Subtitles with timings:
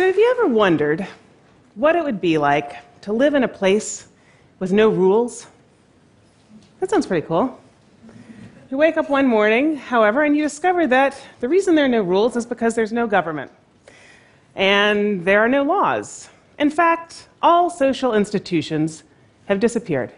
[0.00, 1.06] So, have you ever wondered
[1.74, 2.72] what it would be like
[3.02, 4.08] to live in a place
[4.58, 5.46] with no rules?
[6.78, 7.60] That sounds pretty cool.
[8.70, 12.00] You wake up one morning, however, and you discover that the reason there are no
[12.00, 13.50] rules is because there's no government
[14.54, 16.30] and there are no laws.
[16.58, 19.02] In fact, all social institutions
[19.48, 20.14] have disappeared.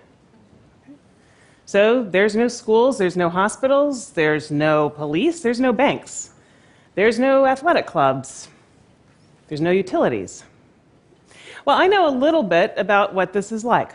[1.67, 6.31] So there's no schools, there's no hospitals, there's no police, there's no banks,
[6.95, 8.47] there's no athletic clubs,
[9.53, 10.45] there's no utilities.
[11.67, 13.93] Well, I know a little bit about what this is like.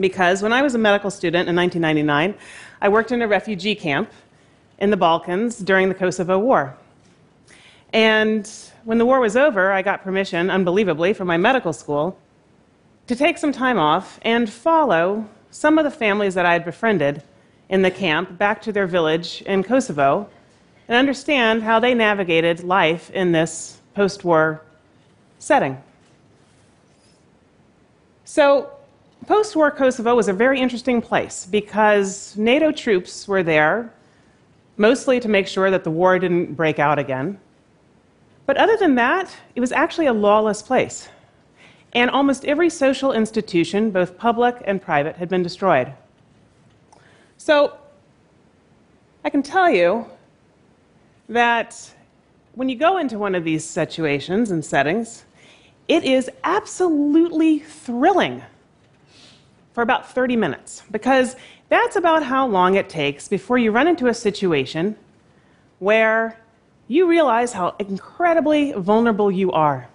[0.00, 2.34] Because when I was a medical student in 1999,
[2.80, 4.10] I worked in a refugee camp
[4.78, 6.74] in the Balkans during the Kosovo War.
[7.92, 8.50] And
[8.84, 12.18] when the war was over, I got permission, unbelievably, from my medical school
[13.08, 17.22] to take some time off and follow some of the families that I had befriended
[17.68, 20.30] in the camp back to their village in Kosovo
[20.88, 24.60] and understand how they navigated life in this post war
[25.38, 25.82] setting.
[28.26, 28.70] So,
[29.26, 33.90] post war Kosovo was a very interesting place because NATO troops were there,
[34.76, 37.40] mostly to make sure that the war didn't break out again.
[38.44, 41.08] But other than that, it was actually a lawless place.
[41.94, 45.90] And almost every social institution, both public and private, had been destroyed.
[47.38, 47.78] So,
[49.24, 50.04] I can tell you
[51.30, 51.95] that
[52.56, 55.26] when you go into one of these situations and settings,
[55.88, 58.42] it is absolutely thrilling
[59.72, 61.36] for about 30 minutes because
[61.68, 64.96] that's about how long it takes before you run into a situation
[65.80, 66.40] where
[66.88, 69.86] you realize how incredibly vulnerable you are.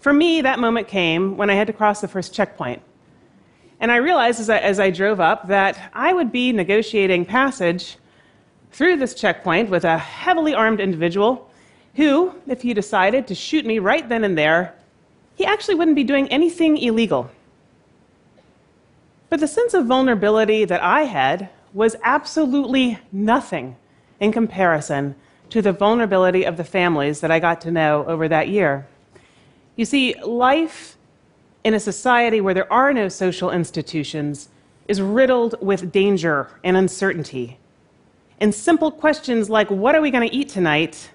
[0.00, 2.80] For me, that moment came when I had to cross the first checkpoint.
[3.78, 7.98] And I realized as I, as I drove up that I would be negotiating passage
[8.74, 11.48] through this checkpoint with a heavily armed individual
[11.94, 14.74] who, if he decided to shoot me right then and there,
[15.36, 17.30] he actually wouldn't be doing anything illegal.
[19.30, 23.76] But the sense of vulnerability that I had was absolutely nothing
[24.18, 25.14] in comparison
[25.50, 28.88] to the vulnerability of the families that I got to know over that year.
[29.76, 30.96] You see, life
[31.62, 34.48] in a society where there are no social institutions
[34.88, 37.58] is riddled with danger and uncertainty
[38.44, 41.10] and simple questions like, what are we going to eat tonight,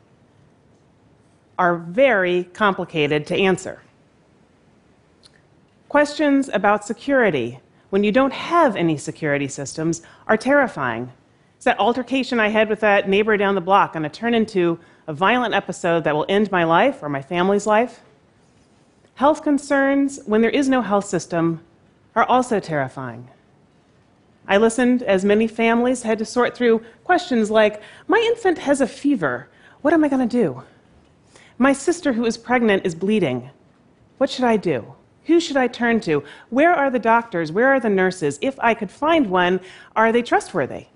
[1.60, 3.84] are very complicated to answer.
[5.90, 7.60] Questions about security,
[7.92, 11.12] when you don't have any security systems, are terrifying.
[11.56, 14.80] It's that altercation I had with that neighbor down the block going to turn into
[15.06, 18.02] a violent episode that will end my life or my family's life?
[19.14, 21.64] Health concerns, when there is no health system,
[22.16, 23.28] are also terrifying.
[24.50, 28.88] I listened as many families had to sort through questions like My infant has a
[28.88, 29.48] fever.
[29.82, 30.64] What am I going to do?
[31.60, 33.52] My sister, who is pregnant, is bleeding.
[34.18, 34.96] What should I do?
[35.26, 36.24] Who should I turn to?
[36.50, 37.52] Where are the doctors?
[37.52, 38.40] Where are the nurses?
[38.42, 39.60] If I could find one,
[39.96, 40.88] are they trustworthy?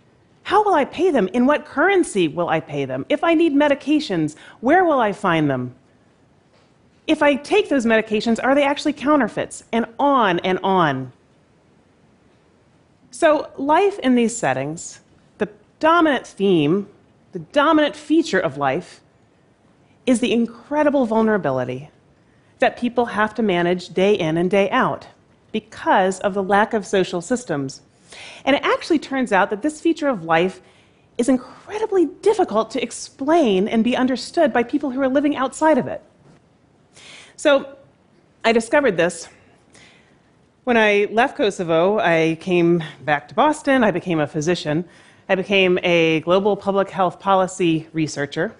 [0.41, 1.30] How will I pay them?
[1.34, 3.06] In what currency will I pay them?
[3.08, 5.75] If I need medications, where will I find them?
[7.06, 9.64] If I take those medications, are they actually counterfeits?
[9.72, 11.12] And on and on.
[13.13, 15.00] So, life in these settings,
[15.38, 15.47] the
[15.79, 16.90] dominant theme,
[17.31, 19.01] the dominant feature of life,
[20.07, 21.91] is the incredible vulnerability
[22.57, 25.06] that people have to manage day in and day out
[25.52, 27.81] because of the lack of social systems.
[28.46, 30.59] And it actually turns out that this feature of life
[31.19, 35.85] is incredibly difficult to explain and be understood by people who are living outside of
[35.85, 36.02] it.
[37.35, 37.78] So
[38.44, 39.29] I discovered this
[40.63, 44.85] when I left Kosovo, I came back to Boston, I became a physician,
[45.28, 48.56] I became a global public health policy researcher.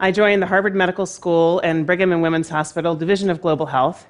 [0.00, 4.06] I joined the Harvard Medical School and Brigham and Women's Hospital Division of Global Health.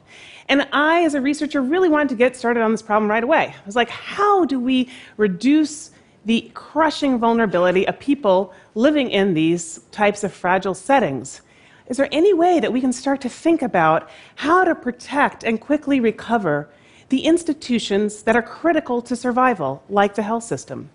[0.48, 3.52] And I, as a researcher, really wanted to get started on this problem right away.
[3.56, 5.90] I was like, how do we reduce
[6.24, 11.40] the crushing vulnerability of people living in these types of fragile settings?
[11.88, 15.60] Is there any way that we can start to think about how to protect and
[15.60, 16.68] quickly recover
[17.08, 20.90] the institutions that are critical to survival, like the health system.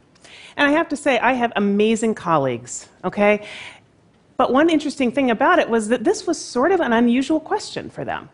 [0.55, 3.47] And I have to say, I have amazing colleagues, okay?
[4.37, 7.89] But one interesting thing about it was that this was sort of an unusual question
[7.89, 8.29] for them.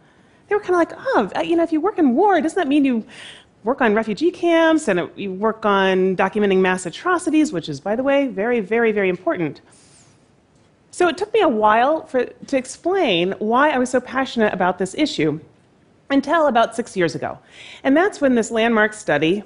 [0.48, 2.58] They were kind of like, oh, uh, you know, if you work in war, doesn't
[2.58, 3.06] that mean you
[3.64, 7.96] work on refugee camps and uh, you work on documenting mass atrocities, which is, by
[7.96, 9.62] the way, very, very, very important.
[10.92, 14.80] So it took me a while for, to explain why I was so passionate about
[14.80, 15.40] this issue
[16.10, 17.38] until about six years ago.
[17.84, 19.44] And that's when this landmark study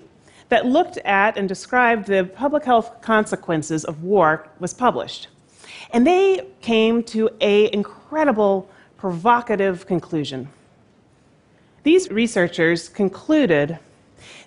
[0.50, 5.28] that looked at and described the public health consequences of war was published.
[5.92, 10.50] And they came to an incredible provocative conclusion.
[11.84, 13.78] These researchers concluded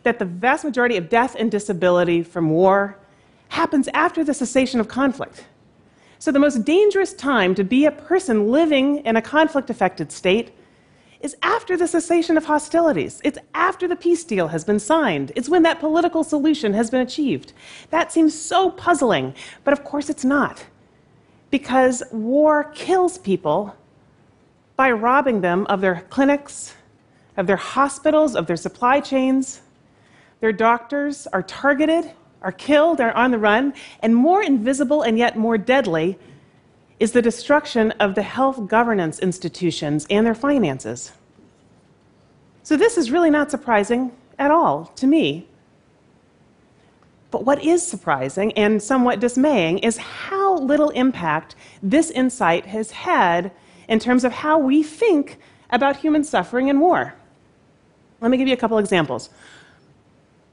[0.03, 2.97] that the vast majority of death and disability from war
[3.49, 5.45] happens after the cessation of conflict.
[6.19, 10.53] So, the most dangerous time to be a person living in a conflict affected state
[11.21, 13.21] is after the cessation of hostilities.
[13.25, 15.33] It's after the peace deal has been signed.
[15.35, 17.53] It's when that political solution has been achieved.
[17.91, 19.35] That seems so puzzling,
[19.65, 20.67] but of course it's not.
[21.51, 23.77] Because war kills people
[24.77, 26.75] by robbing them of their clinics,
[27.37, 29.63] of their hospitals, of their supply chains.
[30.41, 35.37] Their doctors are targeted, are killed, are on the run, and more invisible and yet
[35.37, 36.19] more deadly
[36.99, 41.13] is the destruction of the health governance institutions and their finances.
[42.63, 45.47] So, this is really not surprising at all to me.
[47.31, 53.51] But what is surprising and somewhat dismaying is how little impact this insight has had
[53.89, 55.39] in terms of how we think
[55.71, 57.15] about human suffering and war.
[58.21, 59.31] Let me give you a couple examples.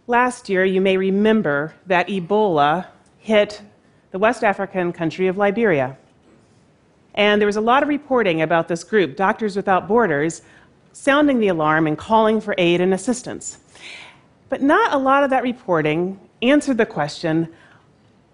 [0.08, 2.88] Last year, you may remember that Ebola
[3.20, 3.62] hit
[4.12, 5.98] the West African country of Liberia.
[7.16, 10.42] And there was a lot of reporting about this group, Doctors Without Borders,
[10.94, 13.58] sounding the alarm and calling for aid and assistance.
[14.50, 17.50] But not a lot of that reporting answered the question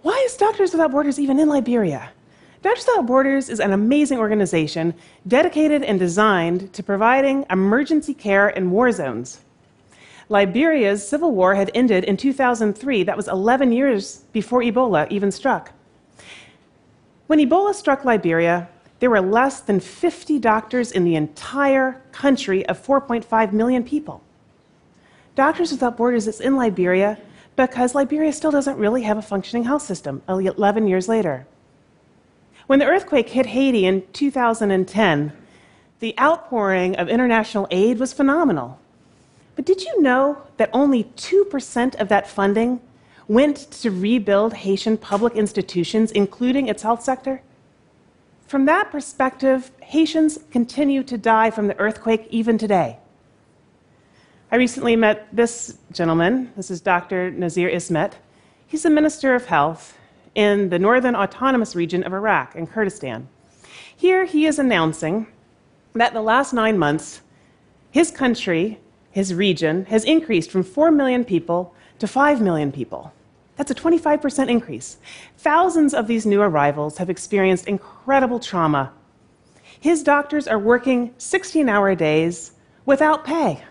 [0.01, 2.09] why is Doctors Without Borders even in Liberia?
[2.61, 4.93] Doctors Without Borders is an amazing organization
[5.27, 9.41] dedicated and designed to providing emergency care in war zones.
[10.29, 13.03] Liberia's civil war had ended in 2003.
[13.03, 15.73] That was 11 years before Ebola even struck.
[17.29, 18.67] When Ebola struck Liberia,
[18.99, 24.23] there were less than 50 doctors in the entire country of 4.5 million people.
[25.35, 27.19] Doctors Without Borders is in Liberia
[27.55, 31.45] because Liberia still doesn't really have a functioning health system 11 years later.
[32.65, 35.31] When the earthquake hit Haiti in 2010,
[35.99, 38.79] the outpouring of international aid was phenomenal.
[39.55, 42.81] But did you know that only 2% of that funding
[43.29, 47.41] went to rebuild Haitian public institutions, including its health sector?
[48.47, 52.97] From that perspective, Haitians continue to die from the earthquake even today.
[54.51, 56.51] I recently met this gentleman.
[56.57, 57.29] This is Dr.
[57.29, 58.17] Nazir Ismet.
[58.65, 59.95] He's the Minister of Health
[60.33, 63.27] in the Northern Autonomous Region of Iraq and Kurdistan.
[63.95, 65.27] Here he is announcing
[65.93, 67.21] that the last nine months,
[67.91, 68.79] his country,
[69.11, 73.13] his region, has increased from 4 million people to 5 million people.
[73.59, 74.99] That's a 25% increase.
[75.39, 78.93] Thousands of these new arrivals have experienced incredible trauma.
[79.81, 82.53] His doctors are working 16 hour days
[82.85, 83.61] without pay.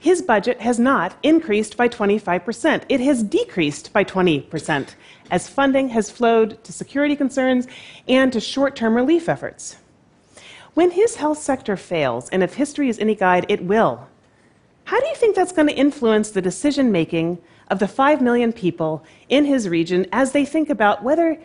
[0.00, 2.82] His budget has not increased by 25%.
[2.88, 4.96] It has decreased by 20%
[5.30, 7.68] as funding has flowed to security concerns
[8.08, 9.76] and to short term relief efforts.
[10.74, 14.08] When his health sector fails, and if history is any guide, it will,
[14.84, 17.38] how do you think that's going to influence the decision making
[17.68, 21.38] of the 5 million people in his region as they think about whether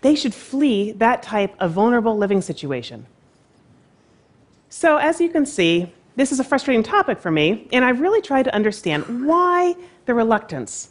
[0.00, 3.06] they should flee that type of vulnerable living situation.
[4.68, 8.22] So, as you can see, this is a frustrating topic for me, and I've really
[8.22, 9.74] tried to understand why
[10.06, 10.90] the reluctance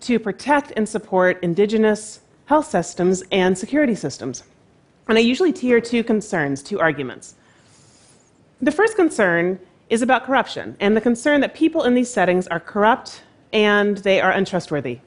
[0.00, 4.42] to protect and support indigenous health systems and security systems.
[5.08, 7.34] And I usually tier two concerns, two arguments.
[8.60, 9.58] The first concern
[9.90, 14.20] is about corruption, and the concern that people in these settings are corrupt and they
[14.20, 15.00] are untrustworthy.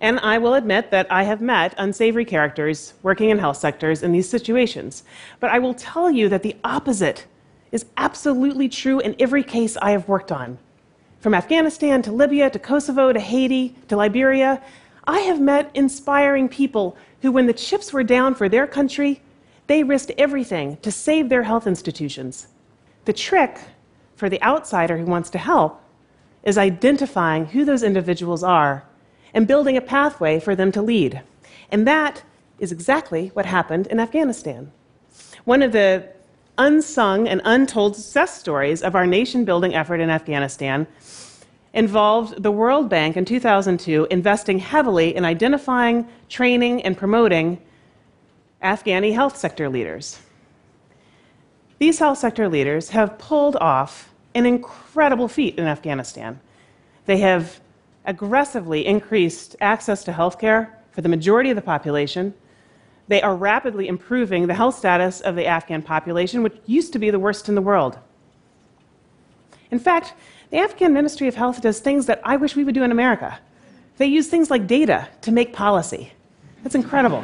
[0.00, 4.12] And I will admit that I have met unsavory characters working in health sectors in
[4.12, 5.02] these situations.
[5.40, 7.26] But I will tell you that the opposite
[7.72, 10.58] is absolutely true in every case I have worked on.
[11.18, 14.62] From Afghanistan to Libya to Kosovo to Haiti to Liberia,
[15.08, 19.20] I have met inspiring people who, when the chips were down for their country,
[19.66, 22.46] they risked everything to save their health institutions.
[23.04, 23.58] The trick
[24.18, 25.80] for the outsider who wants to help
[26.42, 28.84] is identifying who those individuals are
[29.32, 31.22] and building a pathway for them to lead.
[31.70, 32.24] And that
[32.58, 34.72] is exactly what happened in Afghanistan.
[35.44, 36.08] One of the
[36.58, 40.88] unsung and untold success stories of our nation building effort in Afghanistan
[41.72, 47.60] involved the World Bank in 2002 investing heavily in identifying, training, and promoting
[48.60, 50.18] Afghani health sector leaders.
[51.78, 54.07] These health sector leaders have pulled off
[54.38, 56.40] an incredible feat in Afghanistan.
[57.06, 57.60] They have
[58.04, 62.34] aggressively increased access to health care for the majority of the population.
[63.08, 67.10] They are rapidly improving the health status of the Afghan population, which used to be
[67.10, 67.98] the worst in the world.
[69.70, 70.14] In fact,
[70.50, 73.38] the Afghan Ministry of Health does things that I wish we would do in America.
[73.98, 76.12] They use things like data to make policy.
[76.62, 77.22] That's incredible.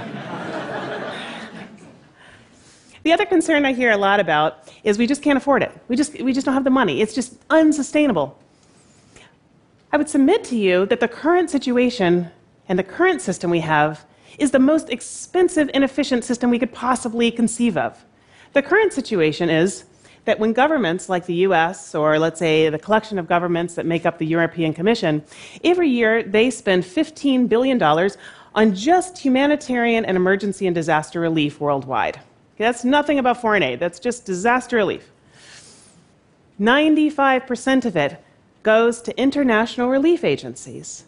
[3.04, 5.70] The other concern I hear a lot about is we just can't afford it.
[5.88, 7.02] We just, we just don't have the money.
[7.02, 8.38] It's just unsustainable.
[9.92, 12.30] I would submit to you that the current situation
[12.66, 14.06] and the current system we have
[14.38, 18.02] is the most expensive, inefficient system we could possibly conceive of.
[18.54, 19.84] The current situation is
[20.24, 24.06] that when governments like the US, or let's say the collection of governments that make
[24.06, 25.22] up the European Commission,
[25.62, 27.82] every year they spend $15 billion
[28.54, 32.18] on just humanitarian and emergency and disaster relief worldwide.
[32.58, 35.10] That's nothing about foreign aid, that's just disaster relief.
[36.60, 38.22] 95% of it
[38.62, 41.04] goes to international relief agencies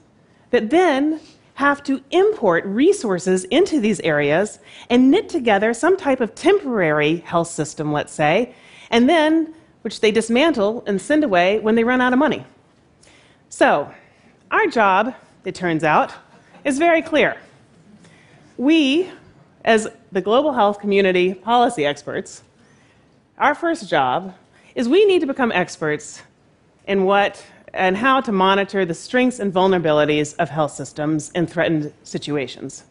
[0.50, 1.21] that then
[1.55, 4.59] have to import resources into these areas
[4.91, 8.55] and knit together some type of temporary health system, let's say,
[8.91, 12.45] and then which they dismantle and send away when they run out of money.
[13.49, 13.91] So,
[14.50, 16.12] our job, it turns out,
[16.65, 17.37] is very clear.
[18.59, 19.11] We,
[19.65, 22.43] as the global health community policy experts,
[23.37, 24.35] our first job
[24.75, 26.23] is we need to become experts
[26.87, 27.45] in what
[27.75, 32.85] and how to monitor the strengths and vulnerabilities of health systems in threatened situations.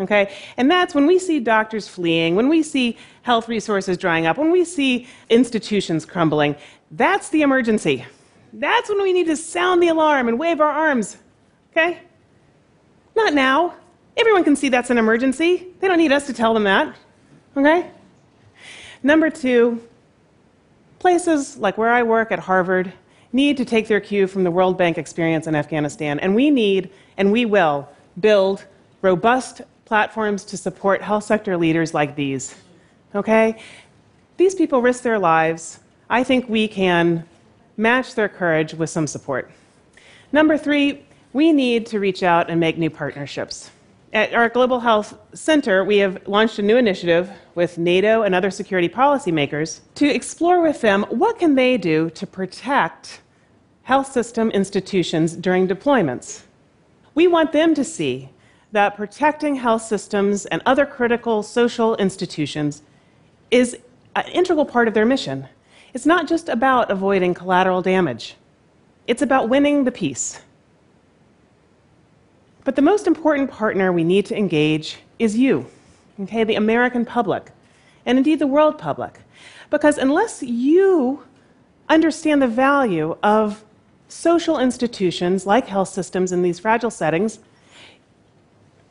[0.00, 0.32] Okay?
[0.56, 4.50] And that's when we see doctors fleeing, when we see health resources drying up, when
[4.50, 6.56] we see institutions crumbling,
[6.92, 8.06] that's the emergency.
[8.54, 11.18] That's when we need to sound the alarm and wave our arms.
[11.72, 11.98] Okay?
[13.14, 13.74] Not now.
[14.16, 15.66] Everyone can see that's an emergency.
[15.80, 16.94] They don't need us to tell them that.
[17.56, 17.90] Okay?
[19.02, 19.82] Number two,
[20.98, 22.92] places like where I work at Harvard
[23.32, 26.90] need to take their cue from the World Bank experience in Afghanistan, and we need,
[27.16, 27.88] and we will,
[28.20, 28.64] build
[29.02, 32.54] robust platforms to support health sector leaders like these.
[33.14, 33.60] Okay?
[34.36, 35.80] These people risk their lives.
[36.08, 37.26] I think we can
[37.76, 39.50] match their courage with some support.
[40.32, 43.70] Number three, we need to reach out and make new partnerships.
[44.14, 48.48] At our Global Health Center, we have launched a new initiative with NATO and other
[48.52, 53.22] security policymakers to explore with them what can they do to protect
[53.82, 56.44] health system institutions during deployments.
[57.16, 58.30] We want them to see
[58.70, 62.82] that protecting health systems and other critical social institutions
[63.50, 63.76] is
[64.14, 65.48] an integral part of their mission.
[65.92, 68.36] It's not just about avoiding collateral damage,
[69.08, 70.40] it's about winning the peace.
[72.64, 75.66] But the most important partner we need to engage is you,
[76.18, 77.50] okay, the American public,
[78.06, 79.20] and indeed the world public.
[79.70, 81.22] Because unless you
[81.88, 83.64] understand the value of
[84.08, 87.38] social institutions like health systems in these fragile settings,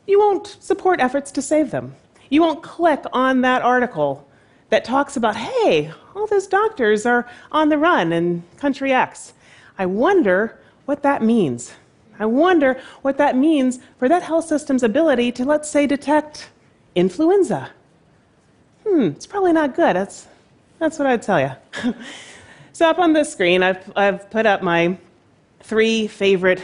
[0.06, 1.96] you won't support efforts to save them.
[2.30, 4.28] You won't click on that article
[4.68, 9.32] that talks about, hey, all those doctors are on the run in country X.
[9.78, 11.72] I wonder what that means.
[12.18, 16.50] I wonder what that means for that health system's ability to, let's say, detect
[16.94, 17.70] influenza.
[18.86, 19.96] Hmm, it's probably not good.
[19.96, 20.28] That's,
[20.78, 21.50] that's what I'd tell you.
[22.72, 24.96] so, up on this screen, I've, I've put up my
[25.60, 26.62] three favorite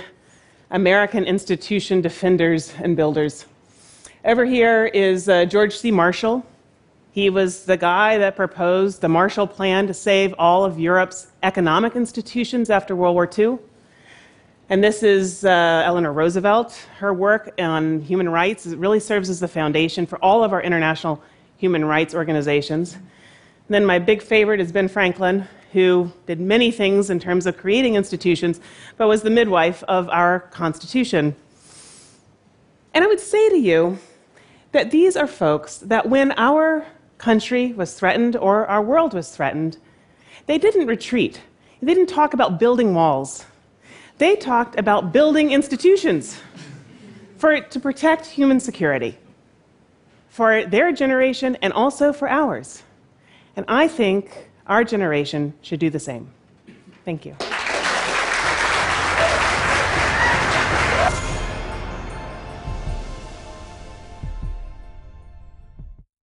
[0.71, 3.47] American institution defenders and builders.
[4.25, 5.91] Over here is uh, George C.
[5.91, 6.45] Marshall.
[7.13, 11.97] He was the guy that proposed the Marshall Plan to save all of Europe's economic
[11.97, 13.59] institutions after World War II.
[14.71, 16.75] And this is uh, Eleanor Roosevelt.
[16.99, 21.21] Her work on human rights really serves as the foundation for all of our international
[21.57, 22.95] human rights organizations.
[22.95, 23.03] And
[23.69, 27.97] then my big favorite is Ben Franklin, who did many things in terms of creating
[27.97, 28.61] institutions,
[28.97, 31.35] but was the midwife of our Constitution.
[32.95, 33.99] And I would say to you
[34.71, 36.87] that these are folks that when our
[37.19, 39.79] country was threatened or our world was threatened,
[40.47, 41.41] they didn't retreat.
[41.83, 43.47] They didn't talk about building walls.
[44.21, 46.39] They talked about building institutions
[47.39, 49.17] for, to protect human security
[50.29, 52.83] for their generation and also for ours.
[53.57, 56.29] And I think our generation should do the same.
[57.03, 57.35] Thank you.